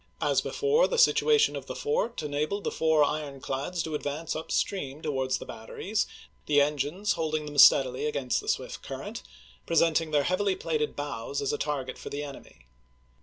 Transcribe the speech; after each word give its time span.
As 0.19 0.41
before, 0.41 0.87
the 0.87 0.97
situation 0.97 1.55
of 1.55 1.67
the 1.67 1.75
fort 1.75 2.23
enabled 2.23 2.63
the 2.63 2.71
four 2.71 3.03
ironclads 3.03 3.83
to 3.83 3.93
advance 3.93 4.35
up 4.35 4.51
stream 4.51 4.99
towards 5.03 5.37
the 5.37 5.45
bat 5.45 5.69
teries, 5.69 6.07
the 6.47 6.59
engines 6.59 7.11
holding 7.11 7.45
them 7.45 7.59
steadily 7.59 8.07
against 8.07 8.41
the 8.41 8.47
swift 8.49 8.81
current, 8.81 9.21
presenting 9.67 10.09
their 10.09 10.23
heavily 10.23 10.55
plated 10.55 10.95
bows 10.95 11.39
as 11.39 11.53
a 11.53 11.57
target 11.59 11.99
for 11.99 12.09
the 12.09 12.23
enemy. 12.23 12.65